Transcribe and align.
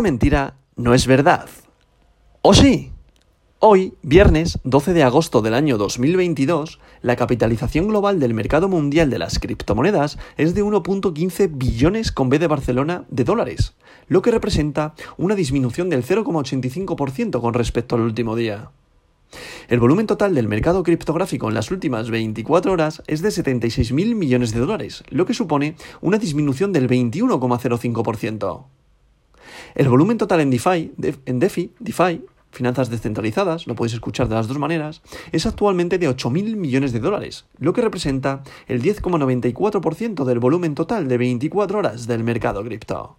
esta 0.00 0.08
mentira 0.08 0.54
no 0.76 0.94
es 0.94 1.06
verdad. 1.06 1.46
¿O 2.40 2.54
sí? 2.54 2.90
Hoy, 3.58 3.92
viernes 4.00 4.58
12 4.64 4.94
de 4.94 5.02
agosto 5.02 5.42
del 5.42 5.52
año 5.52 5.76
2022, 5.76 6.80
la 7.02 7.16
capitalización 7.16 7.86
global 7.88 8.18
del 8.18 8.32
mercado 8.32 8.66
mundial 8.70 9.10
de 9.10 9.18
las 9.18 9.38
criptomonedas 9.38 10.16
es 10.38 10.54
de 10.54 10.64
1.15 10.64 11.50
billones 11.52 12.12
con 12.12 12.30
B 12.30 12.38
de 12.38 12.46
Barcelona 12.46 13.04
de 13.10 13.24
dólares, 13.24 13.74
lo 14.08 14.22
que 14.22 14.30
representa 14.30 14.94
una 15.18 15.34
disminución 15.34 15.90
del 15.90 16.02
0,85% 16.02 17.38
con 17.38 17.52
respecto 17.52 17.96
al 17.96 18.00
último 18.00 18.36
día. 18.36 18.70
El 19.68 19.80
volumen 19.80 20.06
total 20.06 20.34
del 20.34 20.48
mercado 20.48 20.82
criptográfico 20.82 21.48
en 21.48 21.54
las 21.54 21.70
últimas 21.70 22.08
24 22.08 22.72
horas 22.72 23.02
es 23.06 23.20
de 23.20 23.28
76.000 23.28 24.14
millones 24.14 24.54
de 24.54 24.60
dólares, 24.60 25.04
lo 25.10 25.26
que 25.26 25.34
supone 25.34 25.76
una 26.00 26.16
disminución 26.16 26.72
del 26.72 26.88
21,05%. 26.88 28.64
El 29.74 29.88
volumen 29.88 30.18
total 30.18 30.40
en 30.40 30.50
DeFi, 30.50 30.92
DeFi, 30.96 31.72
DeFi, 31.78 32.24
finanzas 32.50 32.90
descentralizadas, 32.90 33.66
lo 33.66 33.74
podéis 33.74 33.94
escuchar 33.94 34.28
de 34.28 34.34
las 34.34 34.48
dos 34.48 34.58
maneras, 34.58 35.02
es 35.32 35.46
actualmente 35.46 35.98
de 35.98 36.08
8.000 36.08 36.56
millones 36.56 36.92
de 36.92 37.00
dólares, 37.00 37.46
lo 37.58 37.72
que 37.72 37.82
representa 37.82 38.42
el 38.66 38.82
10,94% 38.82 40.24
del 40.24 40.38
volumen 40.38 40.74
total 40.74 41.08
de 41.08 41.18
24 41.18 41.78
horas 41.78 42.06
del 42.06 42.24
mercado 42.24 42.64
cripto. 42.64 43.16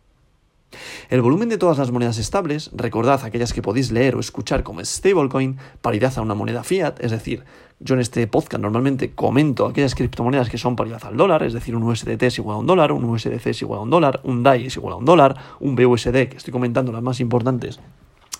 El 1.10 1.22
volumen 1.22 1.50
de 1.50 1.58
todas 1.58 1.78
las 1.78 1.92
monedas 1.92 2.18
estables, 2.18 2.72
recordad 2.74 3.24
aquellas 3.24 3.54
que 3.54 3.62
podéis 3.62 3.92
leer 3.92 4.16
o 4.16 4.20
escuchar 4.20 4.64
como 4.64 4.84
stablecoin, 4.84 5.58
paridad 5.82 6.14
a 6.18 6.22
una 6.22 6.36
moneda 6.36 6.64
fiat, 6.64 7.04
es 7.04 7.12
decir, 7.12 7.44
yo 7.80 7.96
en 7.96 8.02
este 8.02 8.28
podcast 8.28 8.62
normalmente 8.62 9.14
comento 9.14 9.66
aquellas 9.66 9.96
criptomonedas 9.96 10.50
que 10.50 10.58
son 10.58 10.76
paridad 10.76 11.04
al 11.04 11.18
dólar, 11.18 11.44
es 11.44 11.54
decir, 11.54 11.76
un 11.76 11.84
USDT 11.84 12.24
es 12.24 12.38
igual 12.38 12.58
a 12.58 12.60
un 12.60 12.68
dólar, 12.68 12.92
un 12.92 13.06
USDC 13.06 13.48
es 13.48 13.62
igual 13.62 13.80
a 13.80 13.82
un 13.82 13.90
dólar, 13.90 14.22
un 14.24 14.44
DAI 14.44 14.68
es 14.68 14.78
igual 14.78 14.94
a 14.94 14.98
un 14.98 15.06
dólar, 15.06 15.36
un 15.60 15.76
BUSD, 15.76 16.30
que 16.30 16.38
estoy 16.38 16.52
comentando 16.52 16.92
las 16.92 17.02
más 17.02 17.20
importantes, 17.20 17.80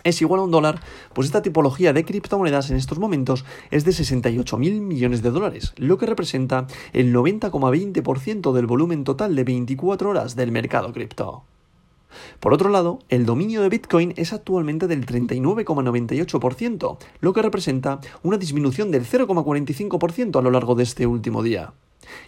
es 0.04 0.22
igual 0.22 0.42
a 0.42 0.44
un 0.44 0.52
dólar, 0.52 0.80
pues 1.14 1.28
esta 1.28 1.42
tipología 1.42 1.94
de 1.94 2.06
criptomonedas 2.06 2.70
en 2.72 2.78
estos 2.78 3.00
momentos 3.00 3.46
es 3.70 3.86
de 3.86 3.92
68.000 3.92 4.82
millones 4.82 5.22
de 5.22 5.32
dólares, 5.32 5.74
lo 5.78 5.98
que 5.98 6.06
representa 6.06 6.68
el 6.94 7.14
90,20% 7.14 8.54
del 8.54 8.66
volumen 8.66 9.04
total 9.04 9.36
de 9.36 9.44
24 9.44 10.10
horas 10.10 10.36
del 10.36 10.52
mercado 10.52 10.92
cripto. 10.94 11.44
Por 12.40 12.54
otro 12.54 12.70
lado, 12.70 13.00
el 13.10 13.26
dominio 13.26 13.62
de 13.62 13.70
Bitcoin 13.70 14.14
es 14.18 14.34
actualmente 14.34 14.88
del 14.88 15.06
39,98%, 15.06 16.98
lo 17.20 17.34
que 17.34 17.42
representa 17.42 18.00
una 18.24 18.38
disminución 18.38 18.92
del 18.92 19.06
0,45% 19.06 20.40
a 20.40 20.42
lo 20.42 20.52
largo 20.52 20.76
de 20.76 20.84
este 20.84 21.08
último 21.08 21.44
día. 21.44 21.74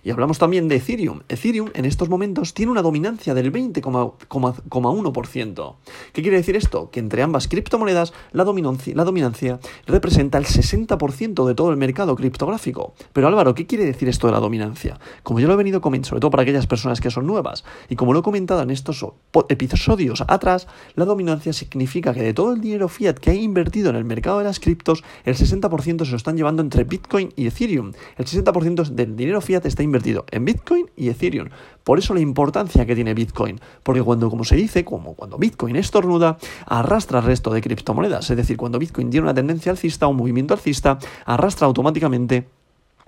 Y 0.04 0.12
hablamos 0.12 0.40
también 0.40 0.68
de 0.68 0.78
Ethereum. 0.78 1.22
Ethereum 1.30 1.70
en 1.74 1.86
estos 1.86 2.10
momentos 2.10 2.54
tiene 2.54 2.72
una 2.72 2.82
dominancia 2.82 3.34
del 3.34 3.52
20,1%. 3.52 5.76
¿Qué 6.12 6.22
quiere 6.22 6.38
decir 6.38 6.56
esto? 6.56 6.90
Que 6.92 7.00
entre 7.00 7.24
ambas 7.24 7.48
criptomonedas 7.48 8.14
la 8.32 8.44
dominancia, 8.44 8.96
la 8.96 9.04
dominancia 9.04 9.60
representa 9.86 10.38
el 10.38 10.46
60% 10.46 11.46
de 11.46 11.56
todo 11.56 11.72
el 11.72 11.78
mercado 11.78 12.16
criptográfico. 12.16 12.94
Pero 13.14 13.28
Álvaro, 13.28 13.56
¿qué 13.56 13.66
quiere 13.66 13.86
decir 13.86 14.10
esto 14.10 14.28
de 14.28 14.34
la 14.34 14.40
dominancia? 14.40 15.00
Como 15.24 15.40
yo 15.40 15.48
lo 15.48 15.54
he 15.54 15.58
venido 15.58 15.82
comentando, 15.82 16.10
sobre 16.10 16.22
todo 16.22 16.32
para 16.32 16.44
aquellas 16.44 16.68
personas 16.68 17.02
que 17.02 17.12
son 17.12 17.28
nuevas, 17.28 17.64
y 17.90 17.96
como 17.96 18.14
lo 18.14 18.20
he 18.20 18.24
comentado 18.24 18.62
en 18.62 18.70
estos 18.70 19.06
episodios 19.50 20.24
atrás, 20.28 20.68
la 20.96 21.06
dominancia 21.06 21.54
significa 21.54 22.14
que 22.14 22.22
de 22.22 22.34
todo 22.34 22.54
el 22.54 22.62
dinero 22.62 22.88
fiat 22.88 23.18
que 23.18 23.32
ha 23.32 23.34
invertido 23.34 23.90
en 23.90 23.96
el 23.96 24.06
mercado 24.06 24.40
de 24.40 24.46
las 24.46 24.60
criptos, 24.60 25.04
el 25.24 25.36
60% 25.36 26.06
se 26.06 26.12
lo 26.12 26.18
están 26.18 26.38
llevando 26.38 26.62
entre 26.62 26.84
Bitcoin 26.84 27.34
y 27.36 27.48
Ethereum. 27.48 27.94
El 28.18 28.26
60% 28.26 28.90
del 28.90 29.16
dinero 29.16 29.42
fiat 29.42 29.63
está 29.68 29.84
invertido 29.84 30.26
en 30.32 30.46
Bitcoin 30.46 30.90
y 30.96 31.10
Ethereum. 31.10 31.50
Por 31.84 32.00
eso 32.00 32.14
la 32.14 32.20
importancia 32.22 32.86
que 32.86 32.96
tiene 32.96 33.14
Bitcoin, 33.14 33.60
porque 33.84 34.02
cuando, 34.02 34.30
como 34.30 34.44
se 34.44 34.56
dice, 34.56 34.86
como 34.86 35.16
cuando 35.16 35.38
Bitcoin 35.38 35.76
estornuda, 35.76 36.38
arrastra 36.66 37.20
el 37.20 37.26
resto 37.26 37.52
de 37.52 37.62
criptomonedas. 37.62 38.30
Es 38.30 38.38
decir, 38.38 38.58
cuando 38.58 38.80
Bitcoin 38.80 39.10
tiene 39.10 39.26
una 39.26 39.34
tendencia 39.34 39.72
alcista, 39.72 40.08
un 40.08 40.18
movimiento 40.18 40.54
alcista, 40.54 40.98
arrastra 41.26 41.68
automáticamente 41.68 42.48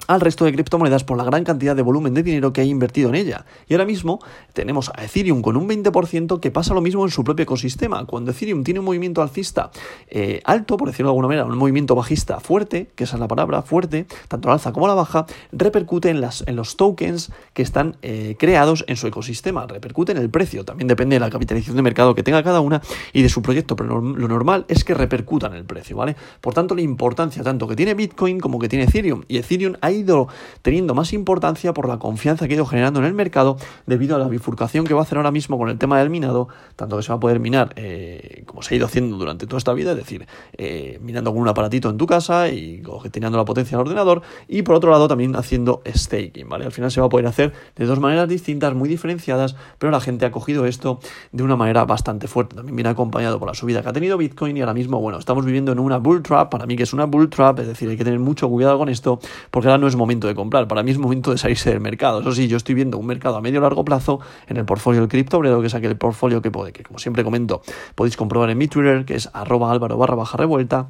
al 0.08 0.22
resto 0.22 0.46
de 0.46 0.54
criptomonedas 0.54 1.04
por 1.04 1.18
la 1.18 1.24
gran 1.24 1.44
cantidad 1.44 1.76
de 1.76 1.82
volumen 1.82 2.14
de 2.14 2.24
dinero 2.24 2.54
que 2.54 2.62
hay 2.62 2.70
invertido 2.70 3.10
en 3.10 3.16
ella. 3.16 3.46
Y 3.68 3.74
ahora 3.74 3.86
mismo 3.86 4.20
tenemos 4.54 4.92
a 4.96 5.04
Ethereum 5.04 5.42
con 5.42 5.58
un 5.58 5.68
20% 5.68 6.40
que 6.40 6.52
pasa 6.52 6.74
lo 6.74 6.82
mismo 6.82 7.04
en 7.06 7.12
su 7.12 7.24
propio 7.24 7.44
ecosistema. 7.44 8.06
Cuando 8.06 8.32
Ethereum 8.32 8.64
tiene 8.64 8.80
un 8.80 8.86
movimiento 8.86 9.22
alcista 9.22 9.72
eh, 10.10 10.42
alto, 10.46 10.78
por 10.78 10.88
decirlo 10.90 11.10
de 11.10 11.12
alguna 11.12 11.28
manera, 11.28 11.46
un 11.46 11.58
movimiento 11.58 11.96
bajista 11.96 12.40
fuerte, 12.40 12.90
que 12.96 13.06
esa 13.06 13.16
es 13.16 13.20
la 13.20 13.28
palabra, 13.28 13.62
fuerte, 13.62 14.06
tanto 14.28 14.48
la 14.48 14.56
alza 14.56 14.72
como 14.72 14.88
la 14.88 14.94
baja, 14.94 15.26
repercute 15.52 16.10
en, 16.10 16.22
las, 16.22 16.44
en 16.48 16.56
los 16.56 16.78
tokens 16.78 17.32
que 17.54 17.62
están 17.62 17.98
eh, 18.02 18.36
creados 18.38 18.86
en 18.88 18.96
su 18.96 19.08
ecosistema, 19.08 19.66
repercute 19.66 20.12
en 20.12 20.18
el 20.18 20.30
precio, 20.30 20.64
también 20.64 20.88
depende 20.88 21.16
de 21.16 21.20
la 21.20 21.30
capitalización 21.30 21.76
de 21.76 21.82
mercado 21.82 22.16
que 22.16 22.24
tenga 22.24 22.44
cada 22.44 22.62
una 22.62 22.82
y 23.14 23.22
de 23.22 23.30
su 23.30 23.42
proyecto, 23.42 23.76
pero 23.76 24.02
lo 24.02 24.28
normal 24.28 24.66
es 24.68 24.84
que 24.84 24.94
repercuta 24.94 25.48
en 25.48 25.54
el 25.54 25.66
precio, 25.66 25.98
¿vale? 25.98 26.16
Por 26.42 26.54
tanto, 26.54 26.76
la 26.76 26.82
importancia 26.82 27.44
tanto 27.44 27.68
que 27.68 27.76
tiene 27.76 27.94
Bitcoin 27.94 28.40
como 28.40 28.60
que 28.60 28.70
tiene 28.70 28.86
Ethereum, 28.86 29.24
y 29.28 29.38
Ethereum 29.38 29.76
ha 29.82 29.92
ido 29.96 30.28
teniendo 30.62 30.94
más 30.94 31.14
importancia 31.14 31.74
por 31.74 31.88
la 31.88 31.98
confianza 31.98 32.48
que 32.48 32.54
ha 32.54 32.58
ido 32.58 32.66
generando 32.66 33.00
en 33.00 33.06
el 33.06 33.14
mercado 33.14 33.58
debido 33.86 34.16
a 34.16 34.20
la 34.20 34.28
bifurcación 34.28 34.86
que 34.86 34.94
va 34.94 35.02
a 35.02 35.04
hacer 35.04 35.18
ahora 35.18 35.32
mismo 35.32 35.58
con 35.58 35.70
el 35.70 35.78
tema 35.78 36.00
del 36.00 36.10
minado, 36.10 36.48
tanto 36.76 36.98
que 36.98 37.04
se 37.04 37.10
va 37.10 37.16
a 37.16 37.20
poder 37.20 37.40
minar 37.40 37.74
eh, 37.76 38.44
como 38.46 38.62
se 38.62 38.74
ha 38.74 38.78
ido 38.78 38.86
haciendo 38.86 39.18
durante 39.18 39.48
toda 39.48 39.58
esta 39.58 39.74
vida, 39.74 39.92
es 39.92 39.98
decir, 39.98 40.28
eh, 40.58 41.00
minando 41.02 41.32
con 41.32 41.42
un 41.42 41.48
aparatito 41.48 41.90
en 41.90 41.98
tu 41.98 42.06
casa 42.06 42.50
y 42.50 42.84
teniendo 43.12 43.38
la 43.38 43.46
potencia 43.46 43.78
del 43.78 43.88
ordenador, 43.88 44.22
y 44.48 44.62
por 44.62 44.76
otro 44.76 44.92
lado 44.92 45.08
también 45.08 45.36
haciendo 45.36 45.82
staking, 45.88 46.48
¿vale? 46.48 46.66
Al 46.66 46.72
final 46.72 46.92
se 46.92 47.00
va 47.00 47.08
a 47.08 47.10
poder 47.10 47.28
hacer 47.28 47.54
de 47.76 47.86
dos 47.86 48.00
maneras 48.00 48.28
distintas, 48.28 48.74
muy 48.74 48.90
diferenciadas, 48.90 49.56
pero 49.78 49.92
la 49.92 50.00
gente 50.00 50.26
ha 50.26 50.32
cogido 50.32 50.66
esto 50.66 51.00
de 51.32 51.44
una 51.44 51.56
manera 51.56 51.86
bastante 51.86 52.28
fuerte. 52.28 52.56
También 52.56 52.76
viene 52.76 52.90
acompañado 52.90 53.40
por 53.40 53.48
la 53.48 53.54
subida 53.54 53.82
que 53.82 53.90
ha 53.90 53.94
tenido 53.94 54.18
Bitcoin 54.18 54.58
y 54.58 54.62
ahora 54.62 54.74
mismo, 54.74 55.00
bueno, 55.00 55.20
estamos 55.20 55.46
viviendo 55.46 55.72
en 55.72 55.80
una 55.80 55.98
bull 55.98 56.22
trap, 56.22 56.50
para 56.50 56.66
mí 56.66 56.76
que 56.76 56.84
es 56.84 56.94
una 56.94 57.06
bull 57.06 57.30
trap, 57.30 57.60
es 57.60 57.68
decir, 57.68 57.90
hay 57.90 57.98
que 57.98 58.04
tener 58.04 58.20
mucho 58.20 58.50
cuidado 58.50 58.78
con 58.78 58.90
esto, 58.90 59.20
porque 59.52 59.68
ahora 59.68 59.78
no 59.86 59.90
es 59.90 59.96
momento 59.96 60.28
de 60.28 60.34
comprar, 60.34 60.68
para 60.68 60.82
mí 60.82 60.90
es 60.90 60.98
momento 60.98 61.30
de 61.30 61.38
salirse 61.38 61.70
del 61.70 61.80
mercado. 61.80 62.22
Eso 62.22 62.32
sí, 62.32 62.48
yo 62.48 62.58
estoy 62.58 62.74
viendo 62.74 62.98
un 62.98 63.06
mercado 63.06 63.38
a 63.38 63.42
medio 63.42 63.62
largo 63.62 63.86
plazo 63.86 64.20
en 64.48 64.58
el 64.58 64.66
portfolio 64.66 65.02
del 65.02 65.10
cripto, 65.10 65.40
que 65.42 65.68
es 65.68 65.76
aquel 65.76 65.96
portfolio 65.96 66.42
que, 66.42 66.50
puede, 66.50 66.74
que 66.74 66.82
como 66.82 66.98
siempre 66.98 67.24
comento, 67.24 67.62
podéis 67.94 68.18
comprobar 68.18 68.50
en 68.50 68.58
mi 68.58 68.68
Twitter, 68.68 69.06
que 69.06 69.14
es 69.14 69.30
arroba 69.34 69.72
álvaro 69.72 69.96
barra 69.98 70.16
baja 70.16 70.38
revuelta 70.38 70.90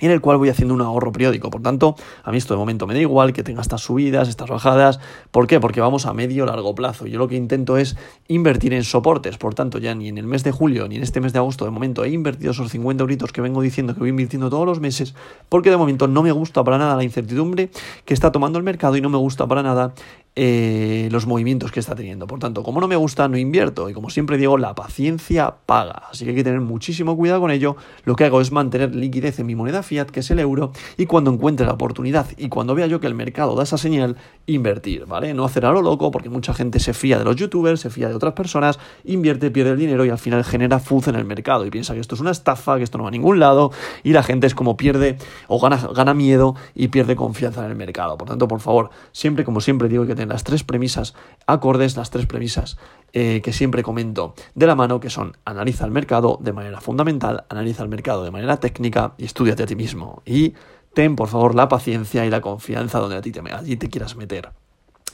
en 0.00 0.10
el 0.10 0.20
cual 0.20 0.38
voy 0.38 0.48
haciendo 0.48 0.74
un 0.74 0.82
ahorro 0.82 1.12
periódico. 1.12 1.50
Por 1.50 1.62
tanto, 1.62 1.96
a 2.22 2.30
mí 2.30 2.38
esto 2.38 2.54
de 2.54 2.58
momento 2.58 2.86
me 2.86 2.94
da 2.94 3.00
igual 3.00 3.32
que 3.32 3.42
tenga 3.42 3.62
estas 3.62 3.82
subidas, 3.82 4.28
estas 4.28 4.48
bajadas. 4.48 5.00
¿Por 5.30 5.46
qué? 5.46 5.60
Porque 5.60 5.80
vamos 5.80 6.06
a 6.06 6.12
medio 6.12 6.46
largo 6.46 6.74
plazo. 6.74 7.06
Yo 7.06 7.18
lo 7.18 7.28
que 7.28 7.36
intento 7.36 7.76
es 7.76 7.96
invertir 8.28 8.74
en 8.74 8.84
soportes. 8.84 9.38
Por 9.38 9.54
tanto, 9.54 9.78
ya 9.78 9.94
ni 9.94 10.08
en 10.08 10.18
el 10.18 10.26
mes 10.26 10.44
de 10.44 10.52
julio 10.52 10.88
ni 10.88 10.96
en 10.96 11.02
este 11.02 11.20
mes 11.20 11.32
de 11.32 11.38
agosto 11.38 11.64
de 11.64 11.70
momento 11.70 12.04
he 12.04 12.10
invertido 12.10 12.52
esos 12.52 12.70
50 12.70 13.02
euritos 13.02 13.32
que 13.32 13.40
vengo 13.40 13.60
diciendo 13.60 13.94
que 13.94 14.00
voy 14.00 14.10
invirtiendo 14.10 14.50
todos 14.50 14.66
los 14.66 14.80
meses, 14.80 15.14
porque 15.48 15.70
de 15.70 15.76
momento 15.76 16.08
no 16.08 16.22
me 16.22 16.32
gusta 16.32 16.64
para 16.64 16.78
nada 16.78 16.96
la 16.96 17.04
incertidumbre 17.04 17.70
que 18.04 18.14
está 18.14 18.32
tomando 18.32 18.58
el 18.58 18.64
mercado 18.64 18.96
y 18.96 19.00
no 19.00 19.08
me 19.08 19.18
gusta 19.18 19.46
para 19.46 19.62
nada 19.62 19.94
eh, 20.38 21.08
los 21.10 21.26
movimientos 21.26 21.72
que 21.72 21.80
está 21.80 21.94
teniendo. 21.94 22.26
Por 22.26 22.38
tanto, 22.38 22.62
como 22.62 22.80
no 22.80 22.88
me 22.88 22.96
gusta, 22.96 23.26
no 23.26 23.38
invierto. 23.38 23.88
Y 23.88 23.94
como 23.94 24.10
siempre 24.10 24.36
digo, 24.36 24.58
la 24.58 24.74
paciencia 24.74 25.54
paga. 25.64 26.02
Así 26.10 26.24
que 26.24 26.30
hay 26.30 26.36
que 26.36 26.44
tener 26.44 26.60
muchísimo 26.60 27.16
cuidado 27.16 27.40
con 27.40 27.50
ello. 27.50 27.76
Lo 28.04 28.16
que 28.16 28.24
hago 28.24 28.42
es 28.42 28.52
mantener 28.52 28.94
liquidez 28.94 29.38
en 29.38 29.46
mi 29.46 29.54
moneda 29.54 29.82
fiat, 29.82 30.10
que 30.10 30.20
es 30.20 30.30
el 30.30 30.38
euro, 30.38 30.72
y 30.98 31.06
cuando 31.06 31.32
encuentre 31.32 31.66
la 31.66 31.72
oportunidad 31.72 32.26
y 32.36 32.50
cuando 32.50 32.74
vea 32.74 32.86
yo 32.86 33.00
que 33.00 33.06
el 33.06 33.14
mercado 33.14 33.54
da 33.54 33.62
esa 33.62 33.78
señal, 33.78 34.16
invertir, 34.46 35.06
¿vale? 35.06 35.32
No 35.32 35.44
hacer 35.44 35.64
a 35.64 35.72
lo 35.72 35.80
loco, 35.80 36.10
porque 36.10 36.28
mucha 36.28 36.52
gente 36.52 36.80
se 36.80 36.92
fía 36.92 37.18
de 37.18 37.24
los 37.24 37.36
youtubers, 37.36 37.80
se 37.80 37.88
fía 37.88 38.08
de 38.08 38.14
otras 38.14 38.34
personas, 38.34 38.78
invierte, 39.04 39.50
pierde 39.50 39.72
el 39.72 39.78
dinero 39.78 40.04
y 40.04 40.10
al 40.10 40.18
final 40.18 40.44
genera 40.44 40.78
fuz 40.78 41.08
en 41.08 41.14
el 41.14 41.24
mercado 41.24 41.64
y 41.64 41.70
piensa 41.70 41.94
que 41.94 42.00
esto 42.00 42.14
es 42.14 42.20
una 42.20 42.30
estafa, 42.30 42.76
que 42.76 42.84
esto 42.84 42.98
no 42.98 43.04
va 43.04 43.08
a 43.08 43.12
ningún 43.12 43.40
lado, 43.40 43.72
y 44.02 44.12
la 44.12 44.22
gente 44.22 44.46
es 44.46 44.54
como 44.54 44.76
pierde 44.76 45.16
o 45.48 45.58
gana, 45.60 45.80
gana 45.94 46.14
miedo 46.14 46.54
y 46.74 46.88
pierde 46.88 47.16
confianza 47.16 47.64
en 47.64 47.70
el 47.70 47.76
mercado. 47.76 48.18
Por 48.18 48.28
tanto, 48.28 48.46
por 48.46 48.60
favor, 48.60 48.90
siempre, 49.12 49.44
como 49.44 49.60
siempre 49.60 49.88
digo, 49.88 50.02
hay 50.02 50.08
que 50.08 50.14
tener 50.14 50.25
las 50.28 50.44
tres 50.44 50.64
premisas 50.64 51.14
acordes, 51.46 51.96
las 51.96 52.10
tres 52.10 52.26
premisas 52.26 52.76
eh, 53.12 53.40
que 53.42 53.52
siempre 53.52 53.82
comento 53.82 54.34
de 54.54 54.66
la 54.66 54.74
mano, 54.74 55.00
que 55.00 55.10
son 55.10 55.36
analiza 55.44 55.84
el 55.84 55.90
mercado 55.90 56.38
de 56.40 56.52
manera 56.52 56.80
fundamental, 56.80 57.44
analiza 57.48 57.82
el 57.82 57.88
mercado 57.88 58.24
de 58.24 58.30
manera 58.30 58.58
técnica 58.58 59.14
y 59.18 59.24
estudiate 59.24 59.62
a 59.62 59.66
ti 59.66 59.76
mismo. 59.76 60.22
Y 60.26 60.54
ten, 60.94 61.16
por 61.16 61.28
favor, 61.28 61.54
la 61.54 61.68
paciencia 61.68 62.24
y 62.26 62.30
la 62.30 62.40
confianza 62.40 62.98
donde 62.98 63.16
a 63.16 63.22
ti 63.22 63.32
te, 63.32 63.40
allí 63.52 63.76
te 63.76 63.88
quieras 63.88 64.16
meter. 64.16 64.50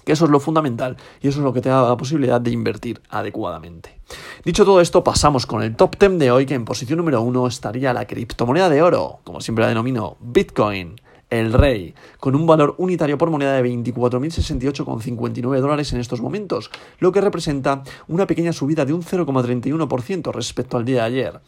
Que 0.05 0.13
eso 0.13 0.25
es 0.25 0.31
lo 0.31 0.41
fundamental 0.41 0.97
y 1.21 1.29
eso 1.29 1.39
es 1.39 1.45
lo 1.45 1.53
que 1.53 1.61
te 1.61 1.69
da 1.69 1.89
la 1.89 1.97
posibilidad 1.97 2.41
de 2.41 2.51
invertir 2.51 3.01
adecuadamente. 3.09 4.01
Dicho 4.45 4.65
todo 4.65 4.81
esto, 4.81 5.05
pasamos 5.05 5.47
con 5.47 5.63
el 5.63 5.77
top 5.77 5.97
10 5.97 6.19
de 6.19 6.31
hoy, 6.33 6.47
que 6.47 6.55
en 6.55 6.65
posición 6.65 6.99
número 6.99 7.23
1 7.23 7.47
estaría 7.47 7.93
la 7.93 8.07
criptomoneda 8.07 8.69
de 8.69 8.83
oro, 8.83 9.21
como 9.23 9.41
siempre 9.41 9.63
la 9.63 9.69
denomino, 9.69 10.17
Bitcoin 10.21 10.97
el 11.33 11.53
rey, 11.55 11.95
con 12.21 12.37
un 12.37 12.47
valor 12.47 12.75
unitario 12.77 13.17
por 13.17 13.31
moneda 13.31 13.55
de 13.55 13.65
24.068,59 13.65 15.61
dólares 15.61 15.93
en 15.93 16.01
estos 16.01 16.21
momentos, 16.21 16.71
lo 16.99 17.11
que 17.11 17.23
representa 17.23 17.83
una 18.07 18.27
pequeña 18.27 18.53
subida 18.53 18.85
de 18.85 18.93
un 18.93 19.03
0,31% 19.03 20.33
respecto 20.33 20.77
al 20.77 20.85
día 20.85 20.97
de 20.97 21.07
ayer. 21.07 21.41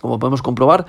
Como 0.00 0.18
podemos 0.18 0.40
comprobar, 0.40 0.86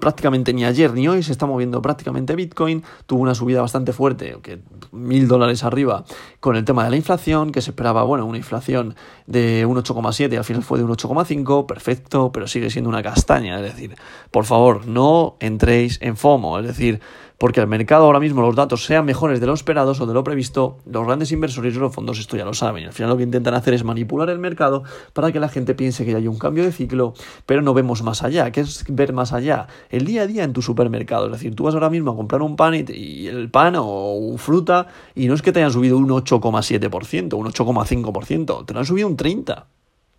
prácticamente 0.00 0.52
ni 0.52 0.64
ayer 0.64 0.92
ni 0.94 1.06
hoy 1.06 1.22
se 1.22 1.32
está 1.32 1.44
moviendo 1.44 1.82
prácticamente 1.82 2.34
Bitcoin. 2.34 2.82
Tuvo 3.06 3.20
una 3.20 3.34
subida 3.34 3.60
bastante 3.60 3.92
fuerte, 3.92 4.38
que 4.42 4.60
mil 4.90 5.28
dólares 5.28 5.64
arriba, 5.64 6.04
con 6.40 6.56
el 6.56 6.64
tema 6.64 6.84
de 6.84 6.90
la 6.90 6.96
inflación, 6.96 7.52
que 7.52 7.60
se 7.60 7.70
esperaba, 7.70 8.04
bueno, 8.04 8.24
una 8.26 8.38
inflación 8.38 8.94
de 9.26 9.66
un 9.66 9.76
8,7 9.76 10.32
y 10.32 10.36
al 10.36 10.44
final 10.44 10.62
fue 10.62 10.78
de 10.78 10.84
un 10.84 10.90
8,5, 10.90 11.66
perfecto, 11.66 12.32
pero 12.32 12.46
sigue 12.46 12.70
siendo 12.70 12.88
una 12.88 13.02
castaña. 13.02 13.56
Es 13.56 13.74
decir, 13.74 13.96
por 14.30 14.46
favor, 14.46 14.86
no 14.86 15.36
entréis 15.40 15.98
en 16.00 16.16
FOMO, 16.16 16.58
es 16.60 16.66
decir, 16.66 17.00
porque 17.38 17.60
el 17.60 17.68
mercado 17.68 18.04
ahora 18.04 18.18
mismo 18.18 18.42
los 18.42 18.56
datos 18.56 18.84
sean 18.84 19.04
mejores 19.04 19.40
de 19.40 19.46
lo 19.46 19.54
esperados 19.54 20.00
o 20.00 20.06
de 20.06 20.12
lo 20.12 20.24
previsto, 20.24 20.78
los 20.84 21.06
grandes 21.06 21.30
inversores 21.30 21.74
y 21.74 21.78
los 21.78 21.94
fondos 21.94 22.18
esto 22.18 22.36
ya 22.36 22.44
lo 22.44 22.52
saben. 22.52 22.86
Al 22.86 22.92
final 22.92 23.10
lo 23.10 23.16
que 23.16 23.22
intentan 23.22 23.54
hacer 23.54 23.74
es 23.74 23.84
manipular 23.84 24.28
el 24.28 24.40
mercado 24.40 24.82
para 25.12 25.30
que 25.30 25.38
la 25.38 25.48
gente 25.48 25.74
piense 25.74 26.04
que 26.04 26.14
hay 26.14 26.26
un 26.26 26.38
cambio 26.38 26.64
de 26.64 26.72
ciclo, 26.72 27.14
pero 27.46 27.62
no 27.62 27.74
vemos 27.74 28.02
más 28.02 28.24
allá. 28.24 28.50
¿Qué 28.50 28.60
es 28.60 28.84
ver 28.88 29.12
más 29.12 29.32
allá? 29.32 29.68
El 29.88 30.04
día 30.04 30.22
a 30.22 30.26
día 30.26 30.42
en 30.42 30.52
tu 30.52 30.62
supermercado. 30.62 31.26
Es 31.26 31.32
decir, 31.32 31.54
tú 31.54 31.64
vas 31.64 31.74
ahora 31.74 31.90
mismo 31.90 32.10
a 32.10 32.16
comprar 32.16 32.42
un 32.42 32.56
pan 32.56 32.74
y, 32.74 33.28
el 33.28 33.50
pan 33.50 33.74
o 33.78 34.34
fruta 34.36 34.88
y 35.14 35.28
no 35.28 35.34
es 35.34 35.42
que 35.42 35.52
te 35.52 35.60
hayan 35.60 35.72
subido 35.72 35.96
un 35.96 36.08
8,7%, 36.08 37.34
un 37.34 37.46
8,5%, 37.46 38.66
te 38.66 38.74
lo 38.74 38.80
han 38.80 38.86
subido 38.86 39.06
un 39.06 39.16
30%. 39.16 39.64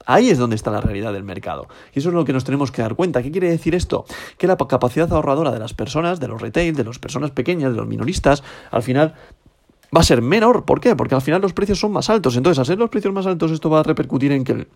Ahí 0.09 0.31
es 0.31 0.39
donde 0.39 0.56
está 0.56 0.71
la 0.71 0.81
realidad 0.81 1.13
del 1.13 1.23
mercado. 1.23 1.67
Y 1.94 2.00
eso 2.00 2.09
es 2.09 2.15
lo 2.15 2.25
que 2.25 2.33
nos 2.33 2.44
tenemos 2.44 2.71
que 2.71 2.81
dar 2.81 2.95
cuenta. 2.95 3.21
¿Qué 3.21 3.29
quiere 3.29 3.47
decir 3.47 3.75
esto? 3.75 4.06
Que 4.39 4.47
la 4.47 4.57
capacidad 4.57 5.13
ahorradora 5.13 5.51
de 5.51 5.59
las 5.59 5.75
personas, 5.75 6.19
de 6.19 6.27
los 6.27 6.41
retail, 6.41 6.75
de 6.75 6.83
las 6.83 6.97
personas 6.97 7.29
pequeñas, 7.29 7.73
de 7.73 7.77
los 7.77 7.85
minoristas, 7.85 8.44
al 8.71 8.81
final 8.81 9.13
va 9.95 10.01
a 10.01 10.03
ser 10.03 10.23
menor. 10.23 10.65
¿Por 10.65 10.81
qué? 10.81 10.95
Porque 10.95 11.13
al 11.13 11.21
final 11.21 11.44
los 11.44 11.53
precios 11.53 11.79
son 11.79 11.91
más 11.91 12.09
altos. 12.09 12.35
Entonces, 12.35 12.57
al 12.57 12.65
ser 12.65 12.79
los 12.79 12.89
precios 12.89 13.13
más 13.13 13.27
altos, 13.27 13.51
esto 13.51 13.69
va 13.69 13.81
a 13.81 13.83
repercutir 13.83 14.31
en 14.31 14.44
que 14.44 14.53
el 14.53 14.67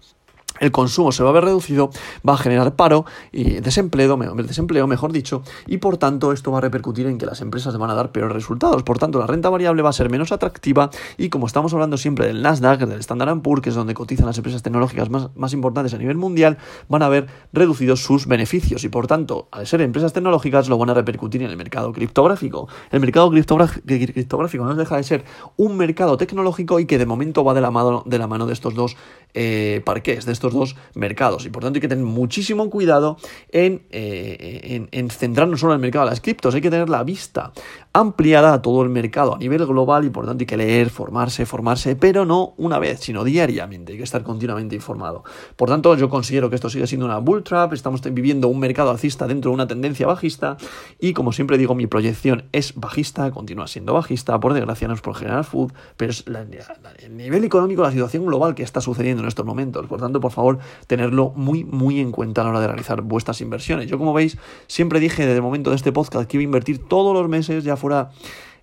el 0.59 0.71
consumo 0.71 1.11
se 1.11 1.23
va 1.23 1.29
a 1.29 1.33
ver 1.33 1.45
reducido, 1.45 1.89
va 2.27 2.33
a 2.33 2.37
generar 2.37 2.75
paro 2.75 3.05
y 3.31 3.59
desempleo, 3.59 4.17
desempleo, 4.17 4.87
mejor 4.87 5.11
dicho, 5.11 5.43
y 5.67 5.77
por 5.77 5.97
tanto 5.97 6.31
esto 6.31 6.51
va 6.51 6.59
a 6.59 6.61
repercutir 6.61 7.07
en 7.07 7.17
que 7.17 7.25
las 7.25 7.41
empresas 7.41 7.77
van 7.77 7.89
a 7.89 7.95
dar 7.95 8.11
peores 8.11 8.33
resultados. 8.33 8.83
Por 8.83 8.99
tanto, 8.99 9.19
la 9.19 9.27
renta 9.27 9.49
variable 9.49 9.81
va 9.81 9.89
a 9.89 9.93
ser 9.93 10.09
menos 10.09 10.31
atractiva 10.31 10.89
y 11.17 11.29
como 11.29 11.47
estamos 11.47 11.73
hablando 11.73 11.97
siempre 11.97 12.27
del 12.27 12.41
Nasdaq, 12.41 12.81
del 12.81 12.99
Standard 12.99 13.41
Poor's, 13.41 13.61
que 13.61 13.69
es 13.69 13.75
donde 13.75 13.93
cotizan 13.93 14.25
las 14.25 14.37
empresas 14.37 14.61
tecnológicas 14.61 15.09
más, 15.09 15.29
más 15.35 15.53
importantes 15.53 15.93
a 15.93 15.97
nivel 15.97 16.17
mundial, 16.17 16.57
van 16.87 17.03
a 17.03 17.09
ver 17.09 17.27
reducidos 17.51 18.03
sus 18.03 18.27
beneficios 18.27 18.83
y 18.83 18.89
por 18.89 19.07
tanto, 19.07 19.47
al 19.51 19.65
ser 19.67 19.81
empresas 19.81 20.13
tecnológicas, 20.13 20.69
lo 20.69 20.77
van 20.77 20.89
a 20.89 20.93
repercutir 20.93 21.41
en 21.41 21.49
el 21.49 21.57
mercado 21.57 21.91
criptográfico. 21.93 22.67
El 22.91 22.99
mercado 22.99 23.31
criptográfico 23.31 24.65
no 24.65 24.75
deja 24.75 24.97
de 24.97 25.03
ser 25.03 25.25
un 25.57 25.77
mercado 25.77 26.17
tecnológico 26.17 26.79
y 26.79 26.85
que 26.85 26.97
de 26.97 27.05
momento 27.05 27.43
va 27.43 27.53
de 27.53 27.61
la 27.61 27.71
mano 27.71 28.03
de, 28.05 28.17
la 28.17 28.27
mano 28.27 28.45
de 28.45 28.53
estos 28.53 28.73
dos 28.73 28.95
eh, 29.33 29.81
parques, 29.85 30.25
de 30.25 30.31
estos 30.31 30.42
dos 30.51 30.75
mercados. 30.95 31.45
Y 31.45 31.49
por 31.49 31.63
tanto 31.63 31.77
hay 31.77 31.81
que 31.81 31.87
tener 31.87 32.03
muchísimo 32.03 32.69
cuidado 32.69 33.17
en, 33.49 33.83
eh, 33.91 34.87
en, 34.91 35.09
centrarnos 35.09 35.59
solo 35.59 35.73
en 35.73 35.77
el 35.77 35.81
mercado 35.81 36.05
de 36.05 36.11
las 36.11 36.21
criptos. 36.21 36.55
Hay 36.55 36.61
que 36.61 36.71
tener 36.71 36.89
la 36.89 37.03
vista 37.03 37.53
ampliada 37.93 38.53
a 38.53 38.61
todo 38.61 38.81
el 38.81 38.89
mercado 38.89 39.35
a 39.35 39.37
nivel 39.37 39.65
global 39.67 40.03
y 40.05 40.09
por 40.09 40.25
tanto 40.25 40.41
hay 40.41 40.47
que 40.47 40.57
leer, 40.57 40.89
formarse, 40.89 41.45
formarse, 41.45 41.95
pero 41.95 42.25
no 42.25 42.55
una 42.57 42.79
vez, 42.79 43.01
sino 43.01 43.23
diariamente. 43.23 43.91
Hay 43.91 43.99
que 43.99 44.03
estar 44.03 44.23
continuamente 44.23 44.75
informado. 44.75 45.23
Por 45.55 45.69
tanto, 45.69 45.95
yo 45.95 46.09
considero 46.09 46.49
que 46.49 46.55
esto 46.55 46.71
sigue 46.71 46.87
siendo 46.87 47.05
una 47.05 47.19
bull 47.19 47.43
trap. 47.43 47.73
Estamos 47.73 48.01
viviendo 48.01 48.47
un 48.47 48.59
mercado 48.59 48.89
alcista 48.89 49.27
dentro 49.27 49.51
de 49.51 49.55
una 49.55 49.67
tendencia 49.67 50.07
bajista 50.07 50.57
y 50.99 51.13
como 51.13 51.31
siempre 51.31 51.59
digo, 51.59 51.75
mi 51.75 51.85
proyección 51.85 52.45
es 52.51 52.73
bajista, 52.75 53.29
continúa 53.29 53.67
siendo 53.67 53.93
bajista. 53.93 54.39
Por 54.39 54.53
desgracia 54.53 54.87
no 54.87 54.95
es 54.95 55.01
por 55.01 55.15
General 55.15 55.43
Food, 55.43 55.73
pero 55.95 56.11
es 56.11 56.25
el 56.25 57.15
nivel 57.15 57.43
económico, 57.43 57.83
la 57.83 57.91
situación 57.91 58.25
global 58.25 58.55
que 58.55 58.63
está 58.63 58.81
sucediendo 58.81 59.21
en 59.21 59.27
estos 59.27 59.45
momentos. 59.45 59.85
Por 59.85 59.99
tanto, 59.99 60.19
por 60.19 60.31
favor, 60.31 60.57
tenerlo 60.87 61.31
muy, 61.35 61.63
muy 61.63 61.99
en 61.99 62.11
cuenta 62.11 62.41
a 62.41 62.45
la 62.45 62.49
hora 62.49 62.59
de 62.59 62.67
realizar 62.67 63.03
vuestras 63.03 63.39
inversiones. 63.41 63.87
Yo, 63.87 63.99
como 63.99 64.13
veis, 64.13 64.39
siempre 64.65 64.99
dije 64.99 65.23
desde 65.23 65.35
el 65.35 65.43
momento 65.43 65.69
de 65.69 65.75
este 65.75 65.91
podcast 65.91 66.27
que 66.27 66.37
iba 66.37 66.41
a 66.41 66.45
invertir 66.45 66.79
todos 66.87 67.13
los 67.13 67.29
meses, 67.29 67.63
ya 67.63 67.77
fuera 67.83 68.11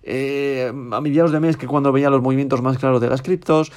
eh, 0.01 0.71
a 0.91 1.01
mediados 1.01 1.31
de 1.31 1.39
mes, 1.39 1.57
que 1.57 1.67
cuando 1.67 1.91
veía 1.91 2.09
los 2.09 2.23
movimientos 2.23 2.61
más 2.63 2.79
claros 2.79 2.99
de 3.01 3.09
las 3.09 3.21
criptos. 3.21 3.71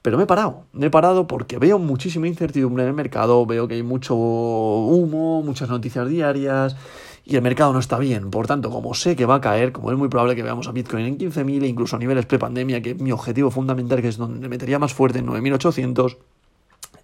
Pero 0.00 0.16
me 0.16 0.24
he 0.24 0.26
parado, 0.26 0.64
me 0.72 0.86
he 0.86 0.90
parado 0.90 1.26
porque 1.26 1.58
veo 1.58 1.78
muchísima 1.78 2.26
incertidumbre 2.28 2.84
en 2.84 2.88
el 2.88 2.94
mercado, 2.94 3.44
veo 3.44 3.68
que 3.68 3.74
hay 3.74 3.82
mucho 3.82 4.14
humo, 4.14 5.42
muchas 5.42 5.68
noticias 5.68 6.08
diarias 6.08 6.76
y 7.24 7.36
el 7.36 7.42
mercado 7.42 7.74
no 7.74 7.80
está 7.80 7.98
bien. 7.98 8.30
Por 8.30 8.46
tanto, 8.46 8.70
como 8.70 8.94
sé 8.94 9.16
que 9.16 9.26
va 9.26 9.34
a 9.34 9.40
caer, 9.42 9.72
como 9.72 9.90
es 9.92 9.98
muy 9.98 10.08
probable 10.08 10.34
que 10.34 10.42
veamos 10.42 10.66
a 10.68 10.72
Bitcoin 10.72 11.04
en 11.04 11.18
15.000 11.18 11.62
e 11.62 11.66
incluso 11.66 11.96
a 11.96 11.98
niveles 11.98 12.24
pre-pandemia, 12.24 12.80
que 12.80 12.94
mi 12.94 13.12
objetivo 13.12 13.50
fundamental, 13.50 14.00
que 14.00 14.08
es 14.08 14.16
donde 14.16 14.48
metería 14.48 14.78
más 14.78 14.94
fuerte 14.94 15.18
en 15.18 15.26
9.800, 15.26 16.16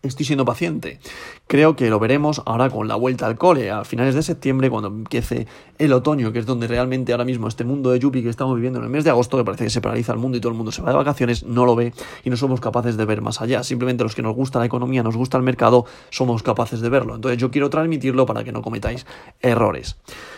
estoy 0.09 0.27
siendo 0.27 0.45
paciente. 0.45 0.99
Creo 1.47 1.77
que 1.77 1.91
lo 1.91 1.99
veremos 1.99 2.43
ahora 2.47 2.71
con 2.71 2.89
la 2.89 2.95
vuelta 2.95 3.27
al 3.27 3.37
cole, 3.37 3.71
a 3.71 3.85
finales 3.85 4.15
de 4.15 4.23
septiembre, 4.23 4.71
cuando 4.71 4.89
empiece 4.89 5.47
el 5.79 5.93
otoño, 5.93 6.33
que 6.33 6.39
es 6.39 6.47
donde 6.47 6.67
realmente 6.67 7.13
ahora 7.13 7.25
mismo 7.25 7.49
este 7.49 7.65
mundo 7.65 7.91
de 7.91 7.99
Yuppie 7.99 8.23
que 8.23 8.29
estamos 8.29 8.55
viviendo 8.57 8.79
en 8.79 8.85
el 8.85 8.91
mes 8.91 9.05
de 9.05 9.11
agosto, 9.11 9.37
que 9.37 9.45
parece 9.45 9.65
que 9.65 9.71
se 9.71 9.81
paraliza 9.81 10.13
el 10.13 10.19
mundo 10.19 10.39
y 10.39 10.41
todo 10.41 10.53
el 10.53 10.57
mundo 10.57 10.73
se 10.73 10.83
va 10.83 10.91
de 10.91 10.97
vacaciones, 10.97 11.45
no 11.45 11.67
lo 11.67 11.75
ve 11.75 11.93
y 12.25 12.31
no 12.31 12.37
somos 12.37 12.61
capaces 12.61 12.97
de 12.97 13.05
ver 13.05 13.21
más 13.21 13.41
allá. 13.41 13.63
Simplemente 13.63 14.05
los 14.05 14.15
que 14.15 14.23
nos 14.23 14.35
gusta 14.35 14.59
la 14.59 14.67
economía, 14.67 15.03
nos 15.03 15.17
gusta 15.17 15.37
el 15.37 15.43
mercado, 15.43 15.85
somos 16.11 16.43
capaces 16.43 16.81
de 16.81 16.89
verlo. 16.89 17.15
Entonces 17.15 17.39
yo 17.39 17.51
quiero 17.51 17.71
transmitirlo 17.71 18.27
para 18.27 18.45
que 18.45 18.53
no 18.53 18.63
cometáis 18.63 19.07
errores. 19.41 19.97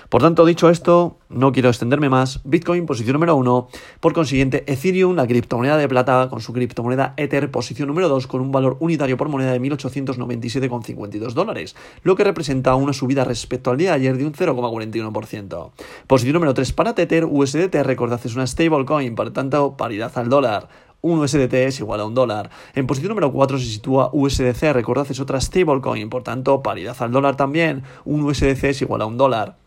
Por 0.08 0.22
tanto, 0.22 0.46
dicho 0.46 0.70
esto, 0.70 1.18
no 1.28 1.52
quiero 1.52 1.68
extenderme 1.68 2.08
más. 2.08 2.40
Bitcoin, 2.44 2.86
posición 2.86 3.14
número 3.14 3.34
uno. 3.34 3.68
Por 4.00 4.12
consiguiente, 4.12 4.64
Ethereum, 4.66 5.16
la 5.16 5.26
criptomoneda 5.26 5.76
de 5.76 5.88
plata, 5.88 6.28
con 6.28 6.40
su 6.40 6.52
criptomoneda 6.52 7.14
Ether, 7.16 7.50
posición 7.50 7.88
número 7.88 8.08
dos, 8.08 8.26
con 8.26 8.40
un 8.40 8.52
valor 8.52 8.76
unitario 8.80 9.16
por 9.16 9.28
moneda 9.28 9.52
de 9.52 9.60
1.897,52 9.60 11.32
dólares, 11.32 11.74
lo 12.02 12.14
que 12.14 12.24
representa 12.24 12.74
una 12.76 12.92
subida 12.92 13.24
respecto 13.24 13.70
al 13.70 13.78
día 13.78 13.90
de 13.90 13.96
ayer 13.96 14.16
de 14.16 14.26
un 14.26 14.32
0,41%. 14.32 15.70
Posición 16.06 16.34
número 16.34 16.54
3 16.54 16.72
para 16.72 16.94
Tether, 16.94 17.24
USDT, 17.24 17.74
recordad, 17.82 18.20
es 18.24 18.34
una 18.34 18.46
stablecoin, 18.46 19.14
por 19.14 19.30
tanto, 19.32 19.76
paridad 19.76 20.12
al 20.16 20.28
dólar 20.28 20.68
un 21.02 21.20
USDT 21.20 21.54
es 21.54 21.78
igual 21.78 22.00
a 22.00 22.04
un 22.04 22.14
dólar. 22.14 22.50
En 22.74 22.86
posición 22.86 23.10
número 23.10 23.32
4 23.32 23.58
se 23.58 23.66
sitúa 23.66 24.10
USDC, 24.12 24.72
recordad 24.72 25.06
es 25.08 25.20
otra 25.20 25.40
stablecoin, 25.40 26.10
por 26.10 26.24
tanto 26.24 26.62
paridad 26.62 26.96
al 26.98 27.12
dólar 27.12 27.36
también, 27.36 27.84
un 28.04 28.22
USDC 28.22 28.64
es 28.64 28.82
igual 28.82 29.02
a 29.02 29.06
un 29.06 29.16
dólar. 29.16 29.65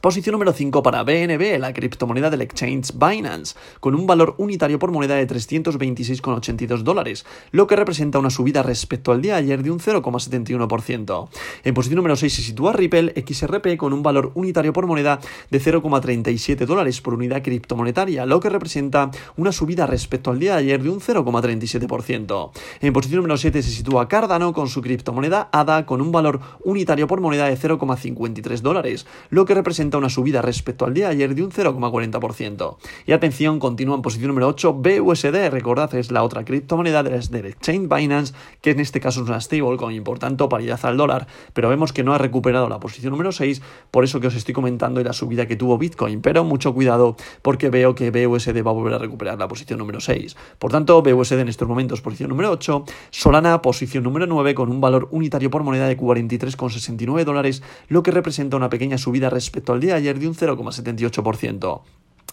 Posición 0.00 0.34
número 0.34 0.52
5 0.52 0.80
para 0.80 1.02
BNB, 1.02 1.58
la 1.58 1.72
criptomoneda 1.72 2.30
del 2.30 2.42
exchange 2.42 2.92
Binance, 2.94 3.56
con 3.80 3.96
un 3.96 4.06
valor 4.06 4.36
unitario 4.38 4.78
por 4.78 4.92
moneda 4.92 5.16
de 5.16 5.26
326,82 5.26 6.82
dólares, 6.82 7.26
lo 7.50 7.66
que 7.66 7.74
representa 7.74 8.20
una 8.20 8.30
subida 8.30 8.62
respecto 8.62 9.10
al 9.10 9.20
día 9.20 9.34
de 9.34 9.40
ayer 9.40 9.64
de 9.64 9.72
un 9.72 9.80
0,71%. 9.80 11.28
En 11.64 11.74
posición 11.74 11.96
número 11.96 12.14
6 12.14 12.32
se 12.32 12.42
sitúa 12.42 12.74
Ripple 12.74 13.12
XRP 13.26 13.76
con 13.76 13.92
un 13.92 14.04
valor 14.04 14.30
unitario 14.36 14.72
por 14.72 14.86
moneda 14.86 15.18
de 15.50 15.60
0,37 15.60 16.64
dólares 16.64 17.00
por 17.00 17.14
unidad 17.14 17.42
criptomonetaria, 17.42 18.24
lo 18.24 18.38
que 18.38 18.50
representa 18.50 19.10
una 19.36 19.50
subida 19.50 19.88
respecto 19.88 20.30
al 20.30 20.38
día 20.38 20.52
de 20.52 20.58
ayer 20.58 20.80
de 20.80 20.90
un 20.90 21.00
0,37%. 21.00 22.50
En 22.82 22.92
posición 22.92 23.16
número 23.16 23.36
7 23.36 23.62
se 23.64 23.70
sitúa 23.72 24.06
Cardano 24.06 24.52
con 24.52 24.68
su 24.68 24.80
criptomoneda 24.80 25.48
ADA 25.50 25.86
con 25.86 26.00
un 26.00 26.12
valor 26.12 26.38
unitario 26.62 27.08
por 27.08 27.20
moneda 27.20 27.46
de 27.46 27.58
0,53 27.58 28.60
dólares, 28.60 29.04
lo 29.30 29.44
que 29.44 29.54
representa 29.54 29.88
una 29.98 30.08
subida 30.08 30.42
respecto 30.42 30.84
al 30.84 30.94
día 30.94 31.06
de 31.06 31.12
ayer 31.12 31.34
de 31.34 31.42
un 31.42 31.50
0,40%. 31.50 32.76
Y 33.06 33.12
atención, 33.12 33.58
continúa 33.58 33.96
en 33.96 34.02
posición 34.02 34.28
número 34.28 34.48
8 34.48 34.72
BUSD, 34.74 35.50
recordad, 35.50 35.94
es 35.94 36.10
la 36.10 36.22
otra 36.22 36.44
criptomoneda 36.44 37.02
del 37.02 37.46
exchange 37.46 37.88
Binance, 37.88 38.34
que 38.60 38.70
en 38.70 38.80
este 38.80 39.00
caso 39.00 39.22
es 39.22 39.28
una 39.28 39.40
stablecoin, 39.40 40.04
por 40.04 40.18
tanto 40.18 40.48
paridad 40.48 40.80
al 40.84 40.96
dólar, 40.96 41.26
pero 41.52 41.68
vemos 41.68 41.92
que 41.92 42.04
no 42.04 42.14
ha 42.14 42.18
recuperado 42.18 42.68
la 42.68 42.80
posición 42.80 43.12
número 43.12 43.32
6, 43.32 43.62
por 43.90 44.04
eso 44.04 44.20
que 44.20 44.28
os 44.28 44.34
estoy 44.34 44.54
comentando 44.54 45.00
y 45.00 45.04
la 45.04 45.12
subida 45.12 45.46
que 45.46 45.56
tuvo 45.56 45.78
Bitcoin, 45.78 46.20
pero 46.20 46.44
mucho 46.44 46.72
cuidado 46.74 47.16
porque 47.42 47.70
veo 47.70 47.94
que 47.94 48.10
BUSD 48.10 48.64
va 48.66 48.70
a 48.70 48.74
volver 48.74 48.94
a 48.94 48.98
recuperar 48.98 49.38
la 49.38 49.48
posición 49.48 49.78
número 49.78 50.00
6. 50.00 50.36
Por 50.58 50.70
tanto, 50.70 51.02
BUSD 51.02 51.40
en 51.40 51.48
estos 51.48 51.68
momentos 51.68 52.00
posición 52.00 52.30
número 52.30 52.50
8, 52.50 52.84
Solana 53.10 53.62
posición 53.62 54.04
número 54.04 54.26
9 54.26 54.54
con 54.54 54.70
un 54.70 54.80
valor 54.80 55.08
unitario 55.10 55.50
por 55.50 55.62
moneda 55.62 55.88
de 55.88 55.96
43,69 55.96 57.24
dólares, 57.24 57.62
lo 57.88 58.02
que 58.02 58.10
representa 58.10 58.56
una 58.56 58.70
pequeña 58.70 58.98
subida 58.98 59.30
respecto 59.30 59.72
al 59.72 59.77
día 59.80 59.92
de 59.92 59.98
ayer 59.98 60.18
de 60.18 60.28
un 60.28 60.34
0,78%. 60.34 61.82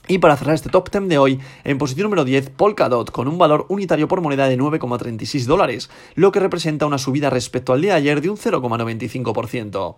Y 0.08 0.20
para 0.20 0.38
cerrar 0.38 0.54
este 0.54 0.70
top 0.70 0.92
10 0.92 1.10
de 1.10 1.18
hoy, 1.18 1.40
en 1.64 1.80
posición 1.80 2.04
número 2.04 2.25
10, 2.25 2.52
Polkadot, 2.52 3.10
con 3.10 3.28
un 3.28 3.40
valor 3.40 3.66
unitario 3.70 4.08
por 4.08 4.22
moneda 4.22 4.48
de 4.48 4.58
9,36 4.58 5.46
dólares, 5.46 5.90
lo 6.14 6.32
que 6.32 6.40
representa 6.40 6.86
una 6.86 7.00
subida 7.00 7.32
respecto 7.32 7.74
al 7.74 7.82
día 7.82 7.94
de 7.94 7.98
ayer 7.98 8.22
de 8.22 8.30
un 8.30 8.38
0,95%. 8.38 9.96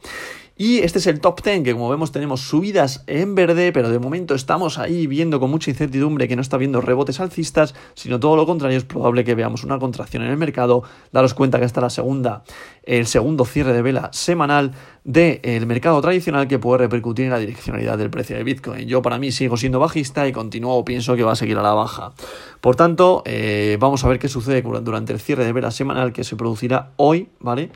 Y 0.59 0.79
este 0.79 0.97
es 0.97 1.05
el 1.05 1.19
top 1.19 1.43
10, 1.43 1.63
que 1.63 1.73
como 1.73 1.89
vemos 1.89 2.11
tenemos 2.11 2.41
subidas 2.41 3.03
en 3.05 3.35
verde, 3.35 3.71
pero 3.71 3.89
de 3.89 3.99
momento 3.99 4.33
estamos 4.33 4.79
ahí 4.79 5.05
viendo 5.05 5.39
con 5.39 5.51
mucha 5.51 5.69
incertidumbre 5.69 6.27
que 6.27 6.35
no 6.35 6.41
está 6.41 6.57
viendo 6.57 6.81
rebotes 6.81 7.19
alcistas, 7.19 7.75
sino 7.93 8.19
todo 8.19 8.35
lo 8.35 8.47
contrario, 8.47 8.77
es 8.77 8.83
probable 8.83 9.23
que 9.23 9.35
veamos 9.35 9.63
una 9.63 9.77
contracción 9.77 10.23
en 10.23 10.31
el 10.31 10.37
mercado. 10.37 10.81
Daros 11.11 11.35
cuenta 11.35 11.59
que 11.59 11.65
es 11.65 11.75
la 11.77 11.91
segunda, 11.91 12.43
el 12.83 13.05
segundo 13.05 13.45
cierre 13.45 13.73
de 13.73 13.83
vela 13.83 14.09
semanal 14.13 14.71
del 15.07 15.65
mercado 15.67 16.01
tradicional 16.01 16.49
que 16.49 16.59
puede 16.59 16.79
repercutir 16.79 17.23
en 17.23 17.31
la 17.31 17.39
direccionalidad 17.39 17.97
del 17.97 18.09
precio 18.09 18.35
de 18.35 18.43
Bitcoin. 18.43 18.89
Yo 18.89 19.01
para 19.01 19.17
mí 19.17 19.31
sigo 19.31 19.55
siendo 19.55 19.79
bajista 19.79 20.27
y 20.27 20.33
continúo 20.33 20.83
pienso 20.83 21.15
que 21.15 21.23
va 21.23 21.31
a 21.31 21.35
seguir 21.37 21.57
a 21.57 21.61
la 21.61 21.73
baja. 21.73 22.11
Por 22.59 22.75
tanto, 22.75 23.23
eh, 23.25 23.77
vamos 23.79 24.03
a 24.03 24.09
ver 24.09 24.19
qué 24.19 24.27
sucede 24.27 24.61
durante 24.61 25.13
el 25.13 25.21
cierre 25.21 25.45
de 25.45 25.53
vela 25.53 25.71
semanal 25.71 26.11
que 26.11 26.25
se 26.25 26.35
producirá 26.35 26.91
hoy, 26.97 27.29
¿vale? 27.39 27.71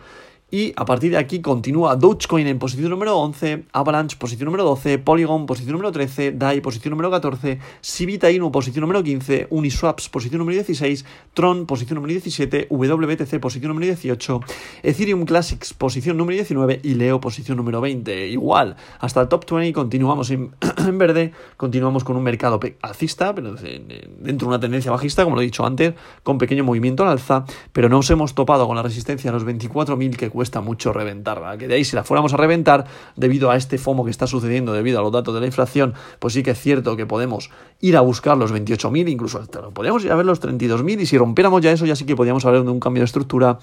Y 0.53 0.73
a 0.75 0.83
partir 0.83 1.11
de 1.11 1.17
aquí 1.17 1.39
continúa 1.39 1.95
Dogecoin 1.95 2.45
en 2.45 2.59
posición 2.59 2.89
número 2.89 3.17
11, 3.17 3.63
Avalanche 3.71 4.17
posición 4.17 4.47
número 4.47 4.65
12, 4.65 4.99
Polygon 4.99 5.45
posición 5.45 5.71
número 5.71 5.93
13, 5.93 6.33
DAI 6.33 6.59
posición 6.59 6.91
número 6.91 7.09
14, 7.09 7.57
Civita 7.81 8.29
Inu 8.29 8.51
posición 8.51 8.81
número 8.81 9.01
15, 9.01 9.47
Uniswaps 9.49 10.09
posición 10.09 10.39
número 10.39 10.55
16, 10.55 11.05
Tron 11.33 11.65
posición 11.65 11.95
número 11.95 12.11
17, 12.11 12.67
WBTC 12.69 13.39
posición 13.39 13.69
número 13.69 13.85
18, 13.85 14.41
Ethereum 14.83 15.23
Classics 15.23 15.73
posición 15.73 16.17
número 16.17 16.35
19 16.35 16.81
y 16.83 16.95
Leo 16.95 17.21
posición 17.21 17.55
número 17.55 17.79
20. 17.79 18.27
Igual, 18.27 18.75
hasta 18.99 19.21
el 19.21 19.29
top 19.29 19.49
20 19.49 19.71
continuamos 19.71 20.31
en, 20.31 20.51
verde, 20.97 21.31
continuamos 21.55 22.03
con 22.03 22.17
un 22.17 22.23
mercado 22.23 22.59
alcista, 22.81 23.33
pero 23.33 23.53
dentro 23.53 24.47
de 24.47 24.47
una 24.47 24.59
tendencia 24.59 24.91
bajista, 24.91 25.23
como 25.23 25.37
lo 25.37 25.43
he 25.43 25.45
dicho 25.45 25.65
antes, 25.65 25.93
con 26.23 26.37
pequeño 26.37 26.65
movimiento 26.65 27.03
al 27.03 27.11
alza, 27.11 27.45
pero 27.71 27.87
nos 27.87 28.09
hemos 28.09 28.35
topado 28.35 28.67
con 28.67 28.75
la 28.75 28.83
resistencia 28.83 29.29
a 29.29 29.33
los 29.33 29.45
24.000 29.45 30.17
que 30.17 30.29
cuesta 30.29 30.40
mucho 30.61 30.93
reventarla. 30.93 31.57
Que 31.57 31.67
de 31.67 31.75
ahí, 31.75 31.85
si 31.85 31.95
la 31.95 32.03
fuéramos 32.03 32.33
a 32.33 32.37
reventar, 32.37 32.85
debido 33.15 33.51
a 33.51 33.55
este 33.55 33.77
FOMO 33.77 34.03
que 34.05 34.11
está 34.11 34.27
sucediendo, 34.27 34.73
debido 34.73 34.99
a 34.99 35.01
los 35.01 35.11
datos 35.11 35.33
de 35.33 35.39
la 35.39 35.45
inflación, 35.45 35.93
pues 36.19 36.33
sí 36.33 36.43
que 36.43 36.51
es 36.51 36.59
cierto 36.59 36.95
que 36.95 37.05
podemos 37.05 37.49
ir 37.79 37.97
a 37.97 38.01
buscar 38.01 38.37
los 38.37 38.53
28.000, 38.53 39.09
incluso 39.09 39.39
hasta 39.39 39.61
podríamos 39.69 40.03
ir 40.03 40.11
a 40.11 40.15
ver 40.15 40.25
los 40.25 40.41
32.000, 40.41 41.01
y 41.01 41.05
si 41.05 41.17
rompiéramos 41.17 41.61
ya 41.61 41.71
eso, 41.71 41.85
ya 41.85 41.95
sí 41.95 42.05
que 42.05 42.15
podríamos 42.15 42.45
hablar 42.45 42.63
de 42.63 42.71
un 42.71 42.79
cambio 42.79 43.01
de 43.01 43.05
estructura 43.05 43.59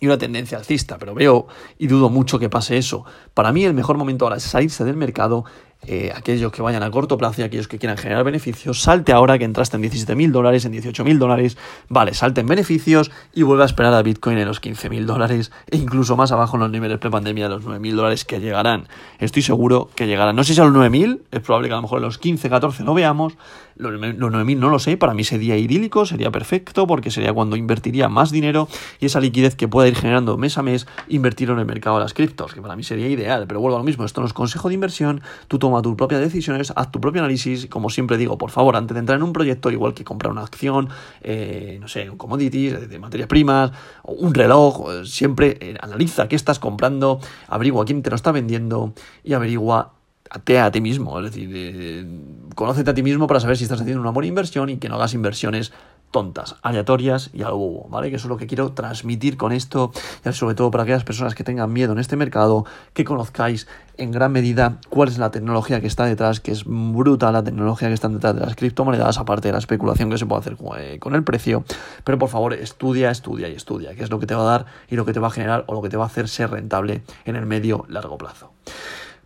y 0.00 0.06
una 0.06 0.18
tendencia 0.18 0.58
alcista, 0.58 0.96
pero 0.98 1.14
veo 1.14 1.46
y 1.78 1.86
dudo 1.86 2.08
mucho 2.08 2.38
que 2.38 2.48
pase 2.48 2.78
eso. 2.78 3.04
Para 3.34 3.52
mí 3.52 3.64
el 3.64 3.74
mejor 3.74 3.96
momento 3.98 4.24
ahora 4.24 4.36
es 4.36 4.44
salirse 4.44 4.84
del 4.84 4.96
mercado 4.96 5.44
eh, 5.86 6.12
aquellos 6.14 6.52
que 6.52 6.60
vayan 6.60 6.82
a 6.82 6.90
corto 6.90 7.16
plazo 7.16 7.40
y 7.40 7.44
aquellos 7.44 7.68
que 7.68 7.78
quieran 7.78 7.96
generar 7.96 8.24
beneficios, 8.24 8.82
salte 8.82 9.12
ahora 9.12 9.38
que 9.38 9.44
entraste 9.44 9.76
en 9.76 9.82
17.000 9.84 10.30
dólares, 10.32 10.64
en 10.64 10.72
18.000 10.72 11.18
dólares, 11.18 11.56
vale, 11.88 12.14
salte 12.14 12.40
en 12.40 12.46
beneficios 12.46 13.10
y 13.32 13.42
vuelve 13.42 13.62
a 13.62 13.66
esperar 13.66 13.94
a 13.94 14.02
Bitcoin 14.02 14.38
en 14.38 14.48
los 14.48 14.60
15.000 14.60 15.04
dólares 15.04 15.50
e 15.70 15.76
incluso 15.76 16.16
más 16.16 16.32
abajo 16.32 16.56
en 16.56 16.62
los 16.62 16.70
niveles 16.70 16.98
pre-pandemia 16.98 17.44
de 17.44 17.50
los 17.50 17.64
9.000 17.64 17.94
dólares 17.94 18.24
que 18.24 18.40
llegarán. 18.40 18.88
Estoy 19.18 19.42
seguro 19.42 19.88
que 19.94 20.06
llegarán. 20.06 20.36
No 20.36 20.44
sé 20.44 20.54
si 20.54 20.60
a 20.60 20.64
los 20.64 20.74
9.000, 20.74 21.20
es 21.30 21.40
probable 21.40 21.68
que 21.68 21.74
a 21.74 21.76
lo 21.76 21.82
mejor 21.82 21.98
en 21.98 22.04
los 22.04 22.18
15, 22.18 22.50
14 22.50 22.84
no 22.84 22.92
veamos, 22.92 23.34
los 23.78 23.92
9.000 23.92 24.58
no 24.58 24.68
lo 24.68 24.78
sé, 24.78 24.96
para 24.96 25.14
mí 25.14 25.24
sería 25.24 25.56
idílico, 25.56 26.04
sería 26.04 26.30
perfecto 26.30 26.86
porque 26.86 27.10
sería 27.10 27.32
cuando 27.32 27.56
invertiría 27.56 28.08
más 28.08 28.30
dinero 28.30 28.68
y 29.00 29.06
esa 29.06 29.20
liquidez 29.20 29.54
que 29.54 29.68
pueda 29.68 29.88
ir 29.88 29.94
generando 29.94 30.36
mes 30.36 30.58
a 30.58 30.62
mes, 30.62 30.86
invertirlo 31.08 31.54
en 31.54 31.60
el 31.60 31.66
mercado 31.66 31.96
de 31.96 32.02
las 32.02 32.12
criptos, 32.12 32.52
que 32.52 32.60
para 32.60 32.76
mí 32.76 32.82
sería 32.82 33.08
ideal, 33.08 33.46
pero 33.46 33.60
vuelvo 33.60 33.76
a 33.76 33.80
lo 33.80 33.84
mismo, 33.84 34.04
esto 34.04 34.20
no 34.20 34.26
es 34.26 34.32
consejo 34.32 34.68
de 34.68 34.74
inversión, 34.74 35.22
tú 35.46 35.58
toma 35.68 35.82
tus 35.82 35.94
propias 35.96 36.22
decisiones, 36.22 36.72
haz 36.74 36.90
tu 36.90 36.98
propio 37.00 37.20
análisis. 37.20 37.66
Como 37.66 37.90
siempre 37.90 38.16
digo, 38.16 38.38
por 38.38 38.50
favor, 38.50 38.74
antes 38.76 38.94
de 38.94 39.00
entrar 39.00 39.16
en 39.18 39.22
un 39.22 39.34
proyecto, 39.34 39.70
igual 39.70 39.92
que 39.92 40.02
comprar 40.02 40.32
una 40.32 40.42
acción, 40.42 40.88
eh, 41.20 41.76
no 41.80 41.88
sé, 41.88 42.08
un 42.08 42.16
commodities, 42.16 42.88
de 42.88 42.98
materias 42.98 43.28
primas, 43.28 43.72
un 44.04 44.32
reloj, 44.32 44.90
eh, 44.90 45.02
siempre 45.04 45.58
eh, 45.60 45.76
analiza 45.80 46.26
qué 46.26 46.36
estás 46.36 46.58
comprando, 46.58 47.20
averigua 47.48 47.84
quién 47.84 48.02
te 48.02 48.08
lo 48.08 48.16
está 48.16 48.32
vendiendo 48.32 48.94
y 49.22 49.34
averigua 49.34 49.92
a, 50.30 50.64
a 50.64 50.70
ti 50.70 50.80
mismo. 50.80 51.20
Es 51.20 51.32
decir, 51.32 52.06
conócete 52.54 52.90
a 52.90 52.94
ti 52.94 53.02
mismo 53.02 53.26
para 53.26 53.40
saber 53.40 53.58
si 53.58 53.64
estás 53.64 53.80
haciendo 53.80 54.00
una 54.00 54.10
buena 54.10 54.28
inversión 54.28 54.70
y 54.70 54.78
que 54.78 54.88
no 54.88 54.94
hagas 54.94 55.12
inversiones 55.12 55.72
tontas, 56.10 56.56
aleatorias 56.62 57.30
y 57.32 57.42
algo 57.42 57.58
bobo, 57.58 57.88
¿vale? 57.88 58.10
Que 58.10 58.16
eso 58.16 58.26
es 58.26 58.30
lo 58.30 58.36
que 58.36 58.46
quiero 58.46 58.72
transmitir 58.72 59.36
con 59.36 59.52
esto, 59.52 59.92
y 60.24 60.32
sobre 60.32 60.54
todo 60.54 60.70
para 60.70 60.84
aquellas 60.84 61.04
personas 61.04 61.34
que 61.34 61.44
tengan 61.44 61.72
miedo 61.72 61.92
en 61.92 61.98
este 61.98 62.16
mercado, 62.16 62.64
que 62.94 63.04
conozcáis 63.04 63.66
en 63.98 64.12
gran 64.12 64.32
medida 64.32 64.78
cuál 64.88 65.08
es 65.08 65.18
la 65.18 65.30
tecnología 65.30 65.80
que 65.80 65.86
está 65.86 66.04
detrás, 66.04 66.40
que 66.40 66.52
es 66.52 66.64
brutal 66.64 67.32
la 67.32 67.44
tecnología 67.44 67.88
que 67.88 67.94
está 67.94 68.08
detrás 68.08 68.34
de 68.34 68.40
las 68.40 68.54
criptomonedas, 68.54 69.18
aparte 69.18 69.48
de 69.48 69.52
la 69.52 69.58
especulación 69.58 70.08
que 70.10 70.18
se 70.18 70.26
puede 70.26 70.40
hacer 70.40 70.56
eh, 70.78 70.98
con 70.98 71.14
el 71.14 71.24
precio, 71.24 71.64
pero 72.04 72.18
por 72.18 72.28
favor 72.28 72.54
estudia, 72.54 73.10
estudia 73.10 73.48
y 73.48 73.54
estudia, 73.54 73.94
que 73.94 74.04
es 74.04 74.10
lo 74.10 74.18
que 74.18 74.26
te 74.26 74.34
va 74.34 74.42
a 74.42 74.58
dar 74.58 74.66
y 74.88 74.96
lo 74.96 75.04
que 75.04 75.12
te 75.12 75.20
va 75.20 75.28
a 75.28 75.30
generar 75.30 75.64
o 75.66 75.74
lo 75.74 75.82
que 75.82 75.88
te 75.88 75.96
va 75.96 76.04
a 76.04 76.06
hacer 76.06 76.28
ser 76.28 76.50
rentable 76.50 77.02
en 77.24 77.36
el 77.36 77.46
medio 77.46 77.84
largo 77.88 78.16
plazo. 78.16 78.52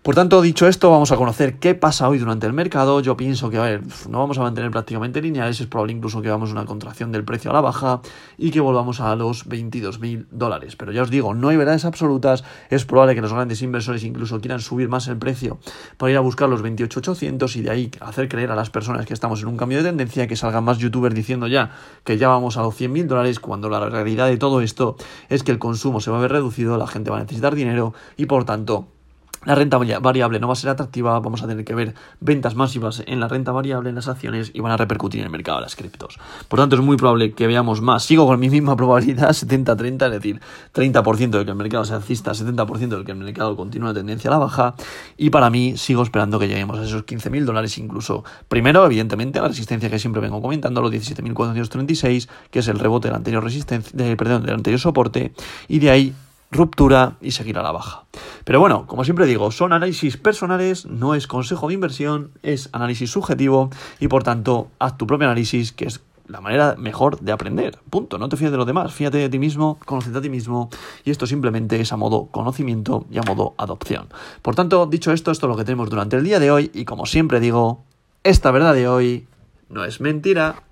Por 0.02 0.16
tanto, 0.16 0.42
dicho 0.42 0.66
esto, 0.66 0.90
vamos 0.90 1.12
a 1.12 1.16
conocer 1.16 1.60
qué 1.60 1.76
pasa 1.76 2.08
hoy 2.08 2.18
durante 2.18 2.44
el 2.48 2.52
mercado. 2.52 2.98
Yo 2.98 3.16
pienso 3.16 3.50
que, 3.50 3.80
no 4.08 4.18
vamos 4.18 4.36
a 4.36 4.42
mantener 4.42 4.72
prácticamente 4.72 5.22
lineales, 5.22 5.60
es 5.60 5.68
probable 5.68 5.92
incluso 5.92 6.20
que 6.20 6.28
vamos 6.28 6.50
a 6.50 6.54
una 6.54 6.64
contracción 6.64 7.12
del 7.12 7.22
precio 7.22 7.52
a 7.52 7.54
la 7.54 7.60
baja 7.60 8.00
y 8.36 8.50
que 8.50 8.58
volvamos 8.58 8.98
a 8.98 9.14
los 9.14 9.48
22.000 9.48 10.26
dólares. 10.32 10.74
Pero 10.74 10.90
ya 10.90 11.02
os 11.02 11.10
digo, 11.10 11.34
no 11.34 11.50
hay 11.50 11.56
verdades 11.56 11.84
absolutas, 11.84 12.42
es 12.68 12.84
probable 12.84 13.14
que 13.14 13.20
los 13.20 13.32
grandes 13.32 13.62
inversores 13.62 14.02
incluso 14.02 14.40
quieran 14.40 14.58
subir 14.58 14.88
más 14.88 15.06
el 15.06 15.18
precio 15.18 15.60
para 15.98 16.10
ir 16.10 16.16
a 16.16 16.20
buscar 16.20 16.48
los 16.48 16.64
28.800 16.64 17.54
y 17.54 17.60
de 17.60 17.70
ahí 17.70 17.90
hacer 18.00 18.28
creer 18.28 18.50
a 18.50 18.56
las 18.56 18.70
personas 18.70 19.06
que 19.06 19.14
estamos 19.14 19.40
en 19.42 19.46
un 19.46 19.56
cambio 19.56 19.78
de 19.78 19.84
tendencia, 19.84 20.26
que 20.26 20.34
salgan 20.34 20.64
más 20.64 20.78
youtubers 20.78 21.14
diciendo 21.14 21.46
ya 21.46 21.70
que 22.02 22.18
ya 22.18 22.26
vamos 22.26 22.56
a 22.56 22.62
los 22.62 22.74
100.000 22.74 23.06
dólares, 23.06 23.38
cuando 23.38 23.68
la 23.68 23.88
realidad 23.88 24.26
de 24.26 24.36
todo 24.36 24.62
esto 24.62 24.96
es 25.28 25.44
que 25.44 25.52
el 25.52 25.60
consumo 25.60 26.00
se 26.00 26.10
va 26.10 26.18
a 26.18 26.22
ver 26.22 26.32
reducido, 26.32 26.76
la 26.76 26.88
gente 26.88 27.12
va 27.12 27.18
a 27.18 27.20
necesitar 27.20 27.54
dinero 27.54 27.94
y 28.16 28.26
por 28.26 28.44
tanto 28.44 28.88
la 29.44 29.54
renta 29.54 29.78
variable 29.78 30.38
no 30.38 30.46
va 30.46 30.52
a 30.52 30.56
ser 30.56 30.70
atractiva, 30.70 31.18
vamos 31.18 31.42
a 31.42 31.48
tener 31.48 31.64
que 31.64 31.74
ver 31.74 31.94
ventas 32.20 32.54
masivas 32.54 33.02
en 33.06 33.20
la 33.20 33.28
renta 33.28 33.52
variable, 33.52 33.88
en 33.88 33.96
las 33.96 34.08
acciones 34.08 34.50
y 34.54 34.60
van 34.60 34.72
a 34.72 34.76
repercutir 34.76 35.20
en 35.20 35.26
el 35.26 35.32
mercado 35.32 35.58
de 35.58 35.62
las 35.62 35.76
criptos. 35.76 36.18
Por 36.48 36.60
tanto, 36.60 36.76
es 36.76 36.82
muy 36.82 36.96
probable 36.96 37.32
que 37.32 37.46
veamos 37.46 37.80
más. 37.80 38.04
Sigo 38.04 38.26
con 38.26 38.38
mi 38.38 38.50
misma 38.50 38.76
probabilidad, 38.76 39.28
70-30, 39.30 40.06
es 40.06 40.12
decir, 40.12 40.40
30% 40.74 41.30
de 41.30 41.44
que 41.44 41.50
el 41.50 41.56
mercado 41.56 41.84
sea 41.84 41.96
alcista, 41.96 42.32
70% 42.32 42.98
de 42.98 43.04
que 43.04 43.12
el 43.12 43.18
mercado 43.18 43.56
continúe 43.56 43.86
la 43.86 43.94
tendencia 43.94 44.30
a 44.30 44.32
la 44.32 44.38
baja. 44.38 44.74
Y 45.16 45.30
para 45.30 45.50
mí, 45.50 45.76
sigo 45.76 46.02
esperando 46.02 46.38
que 46.38 46.48
lleguemos 46.48 46.78
a 46.78 46.84
esos 46.84 47.04
15.000 47.04 47.44
dólares 47.44 47.78
incluso. 47.78 48.24
Primero, 48.48 48.84
evidentemente, 48.86 49.38
a 49.38 49.42
la 49.42 49.48
resistencia 49.48 49.90
que 49.90 49.98
siempre 49.98 50.22
vengo 50.22 50.40
comentando, 50.40 50.80
los 50.80 50.92
17.436, 50.92 52.28
que 52.50 52.60
es 52.60 52.68
el 52.68 52.78
rebote 52.78 53.08
del 53.08 53.16
anterior, 53.16 53.42
resistencia, 53.42 54.16
perdón, 54.16 54.42
del 54.44 54.54
anterior 54.54 54.80
soporte. 54.80 55.32
Y 55.68 55.78
de 55.78 55.90
ahí 55.90 56.14
ruptura 56.52 57.16
y 57.20 57.32
seguir 57.32 57.58
a 57.58 57.62
la 57.62 57.72
baja. 57.72 58.04
Pero 58.44 58.60
bueno, 58.60 58.86
como 58.86 59.04
siempre 59.04 59.26
digo, 59.26 59.50
son 59.50 59.72
análisis 59.72 60.16
personales, 60.16 60.86
no 60.86 61.14
es 61.14 61.26
consejo 61.26 61.68
de 61.68 61.74
inversión, 61.74 62.30
es 62.42 62.68
análisis 62.72 63.10
subjetivo 63.10 63.70
y 63.98 64.08
por 64.08 64.22
tanto 64.22 64.68
haz 64.78 64.96
tu 64.96 65.06
propio 65.06 65.26
análisis, 65.26 65.72
que 65.72 65.86
es 65.86 66.00
la 66.28 66.40
manera 66.40 66.76
mejor 66.78 67.20
de 67.20 67.32
aprender. 67.32 67.78
Punto. 67.90 68.18
No 68.18 68.28
te 68.28 68.36
fíes 68.36 68.50
de 68.50 68.56
los 68.56 68.66
demás, 68.66 68.92
fíjate 68.92 69.18
de 69.18 69.28
ti 69.28 69.38
mismo, 69.38 69.78
conocete 69.84 70.18
a 70.18 70.20
ti 70.20 70.30
mismo 70.30 70.70
y 71.04 71.10
esto 71.10 71.26
simplemente 71.26 71.80
es 71.80 71.92
a 71.92 71.96
modo 71.96 72.26
conocimiento 72.30 73.06
y 73.10 73.18
a 73.18 73.22
modo 73.22 73.54
adopción. 73.58 74.08
Por 74.42 74.54
tanto, 74.54 74.86
dicho 74.86 75.12
esto, 75.12 75.30
esto 75.30 75.46
es 75.46 75.50
lo 75.50 75.56
que 75.56 75.64
tenemos 75.64 75.90
durante 75.90 76.16
el 76.16 76.24
día 76.24 76.38
de 76.38 76.50
hoy 76.50 76.70
y 76.74 76.84
como 76.84 77.06
siempre 77.06 77.40
digo, 77.40 77.82
esta 78.24 78.50
verdad 78.50 78.74
de 78.74 78.88
hoy 78.88 79.26
no 79.68 79.84
es 79.84 80.00
mentira. 80.00 80.62